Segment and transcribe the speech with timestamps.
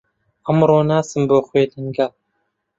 [0.45, 2.07] ئەمڕۆ ناچم بۆ خوێندنگە.